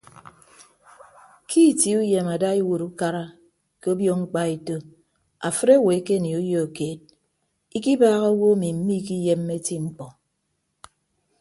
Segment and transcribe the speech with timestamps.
[1.49, 3.23] Ke itie uyem ada iwuot ukara
[3.81, 4.75] ke obio mkpaeto
[5.47, 6.99] afịt owo ekenie uyo keed
[7.77, 10.07] ikibaaha owo emi miikiyemme eti mkpọ.